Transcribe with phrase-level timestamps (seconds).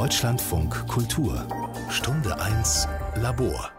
[0.00, 1.46] Deutschlandfunk Kultur
[1.90, 3.70] Stunde 1 Labor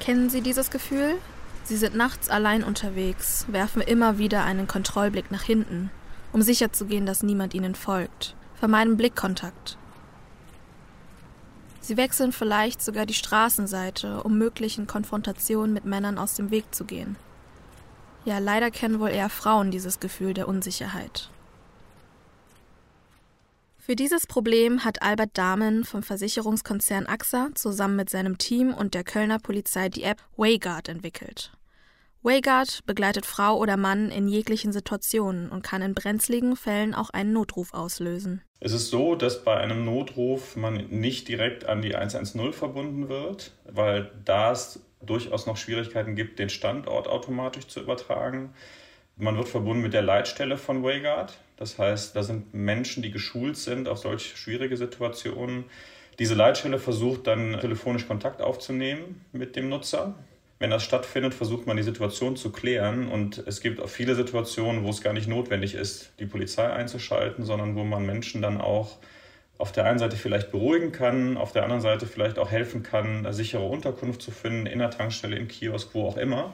[0.00, 1.16] Kennen Sie dieses Gefühl?
[1.64, 5.90] Sie sind nachts allein unterwegs, werfen immer wieder einen Kontrollblick nach hinten,
[6.32, 9.76] um sicherzugehen, dass niemand ihnen folgt, vermeiden Blickkontakt.
[11.82, 16.86] Sie wechseln vielleicht sogar die Straßenseite, um möglichen Konfrontationen mit Männern aus dem Weg zu
[16.86, 17.16] gehen.
[18.24, 21.28] Ja, leider kennen wohl eher Frauen dieses Gefühl der Unsicherheit.
[23.86, 29.04] Für dieses Problem hat Albert Dahmen vom Versicherungskonzern AXA zusammen mit seinem Team und der
[29.04, 31.52] Kölner Polizei die App Wayguard entwickelt.
[32.22, 37.34] Wayguard begleitet Frau oder Mann in jeglichen Situationen und kann in brenzligen Fällen auch einen
[37.34, 38.40] Notruf auslösen.
[38.58, 43.52] Es ist so, dass bei einem Notruf man nicht direkt an die 110 verbunden wird,
[43.70, 48.54] weil da es durchaus noch Schwierigkeiten gibt, den Standort automatisch zu übertragen.
[49.16, 51.38] Man wird verbunden mit der Leitstelle von Wayguard.
[51.56, 55.64] Das heißt, da sind Menschen, die geschult sind auf solch schwierige Situationen.
[56.18, 60.14] Diese Leitstelle versucht dann telefonisch Kontakt aufzunehmen mit dem Nutzer.
[60.58, 63.06] Wenn das stattfindet, versucht man die Situation zu klären.
[63.06, 67.44] Und es gibt auch viele Situationen, wo es gar nicht notwendig ist, die Polizei einzuschalten,
[67.44, 68.96] sondern wo man Menschen dann auch
[69.58, 73.18] auf der einen Seite vielleicht beruhigen kann, auf der anderen Seite vielleicht auch helfen kann,
[73.18, 76.52] eine sichere Unterkunft zu finden, in der Tankstelle, im Kiosk, wo auch immer.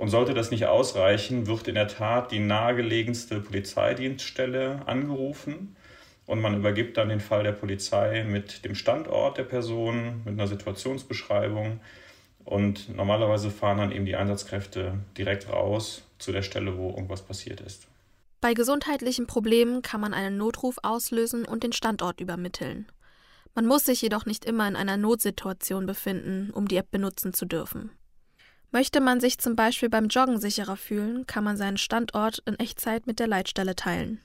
[0.00, 5.76] Und sollte das nicht ausreichen, wird in der Tat die nahegelegenste Polizeidienststelle angerufen
[6.24, 10.46] und man übergibt dann den Fall der Polizei mit dem Standort der Person, mit einer
[10.46, 11.80] Situationsbeschreibung
[12.46, 17.60] und normalerweise fahren dann eben die Einsatzkräfte direkt raus zu der Stelle, wo irgendwas passiert
[17.60, 17.86] ist.
[18.40, 22.86] Bei gesundheitlichen Problemen kann man einen Notruf auslösen und den Standort übermitteln.
[23.54, 27.44] Man muss sich jedoch nicht immer in einer Notsituation befinden, um die App benutzen zu
[27.44, 27.90] dürfen.
[28.72, 33.06] Möchte man sich zum Beispiel beim Joggen sicherer fühlen, kann man seinen Standort in Echtzeit
[33.06, 34.20] mit der Leitstelle teilen.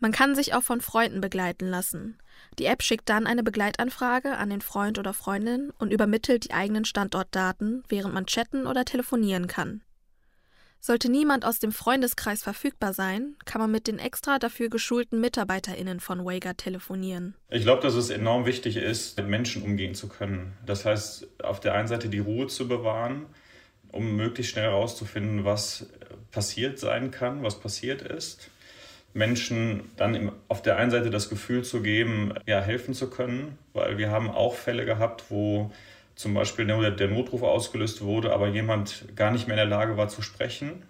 [0.00, 2.18] Man kann sich auch von Freunden begleiten lassen.
[2.58, 6.84] Die App schickt dann eine Begleitanfrage an den Freund oder Freundin und übermittelt die eigenen
[6.84, 9.82] Standortdaten, während man chatten oder telefonieren kann.
[10.80, 16.00] Sollte niemand aus dem Freundeskreis verfügbar sein, kann man mit den extra dafür geschulten MitarbeiterInnen
[16.00, 17.36] von Wager telefonieren.
[17.48, 20.58] Ich glaube, dass es enorm wichtig ist, mit Menschen umgehen zu können.
[20.66, 23.26] Das heißt, auf der einen Seite die Ruhe zu bewahren,
[23.92, 25.86] um möglichst schnell herauszufinden, was
[26.30, 28.50] passiert sein kann, was passiert ist.
[29.14, 33.58] Menschen dann im, auf der einen Seite das Gefühl zu geben, ja, helfen zu können,
[33.74, 35.70] weil wir haben auch Fälle gehabt, wo
[36.14, 40.08] zum Beispiel der Notruf ausgelöst wurde, aber jemand gar nicht mehr in der Lage war
[40.08, 40.82] zu sprechen.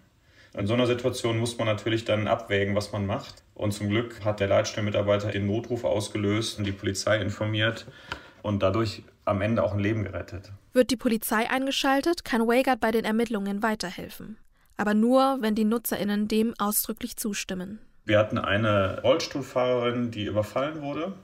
[0.54, 3.42] In so einer Situation muss man natürlich dann abwägen, was man macht.
[3.54, 7.86] Und zum Glück hat der Leitstellenmitarbeiter den Notruf ausgelöst und die Polizei informiert
[8.42, 10.52] und dadurch am Ende auch ein Leben gerettet.
[10.72, 14.36] Wird die Polizei eingeschaltet, kann Wagard bei den Ermittlungen weiterhelfen.
[14.76, 17.78] Aber nur, wenn die NutzerInnen dem ausdrücklich zustimmen.
[18.04, 21.14] Wir hatten eine Rollstuhlfahrerin, die überfallen wurde.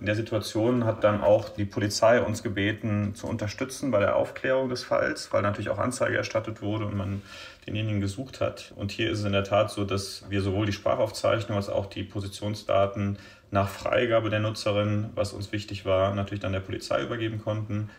[0.00, 4.68] In der Situation hat dann auch die Polizei uns gebeten, zu unterstützen bei der Aufklärung
[4.68, 7.22] des Falls, weil natürlich auch Anzeige erstattet wurde und man
[7.66, 8.72] denjenigen gesucht hat.
[8.76, 11.86] Und hier ist es in der Tat so, dass wir sowohl die Sprachaufzeichnung als auch
[11.86, 13.18] die Positionsdaten
[13.50, 17.90] nach Freigabe der Nutzerin, was uns wichtig war, natürlich dann der Polizei übergeben konnten.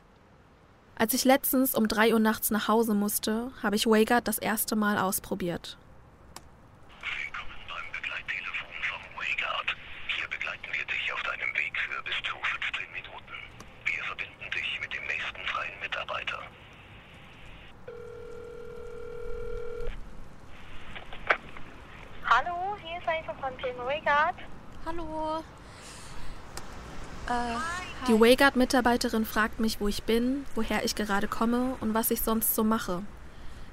[0.95, 4.75] Als ich letztens um drei Uhr nachts nach Hause musste, habe ich Wagert das erste
[4.75, 5.77] Mal ausprobiert.
[6.99, 9.75] Willkommen beim Begleittelefon vom Wayguard.
[10.09, 13.35] Hier begleiten wir dich auf deinem Weg für bis zu 15 Minuten.
[13.85, 16.39] Wir verbinden dich mit dem nächsten freien Mitarbeiter.
[23.09, 24.35] Aisha von Team Wayguard.
[24.85, 25.43] Hallo.
[28.07, 32.53] Die Wayguard-Mitarbeiterin fragt mich, wo ich bin, woher ich gerade komme und was ich sonst
[32.53, 33.01] so mache.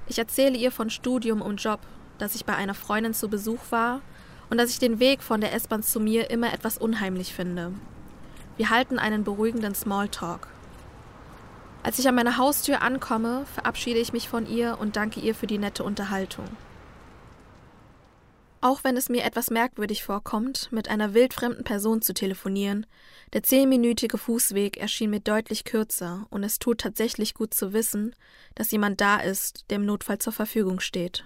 [0.07, 1.79] Ich erzähle ihr von Studium und Job,
[2.17, 4.01] dass ich bei einer Freundin zu Besuch war
[4.49, 7.73] und dass ich den Weg von der S-Bahn zu mir immer etwas unheimlich finde.
[8.57, 10.47] Wir halten einen beruhigenden Smalltalk.
[11.83, 15.47] Als ich an meiner Haustür ankomme, verabschiede ich mich von ihr und danke ihr für
[15.47, 16.47] die nette Unterhaltung.
[18.59, 22.87] Auch wenn es mir etwas merkwürdig vorkommt, mit einer wildfremden Person zu telefonieren,
[23.33, 28.15] der zehnminütige Fußweg erschien mir deutlich kürzer und es tut tatsächlich gut zu wissen,
[28.55, 31.23] dass jemand da ist, der im Notfall zur Verfügung steht.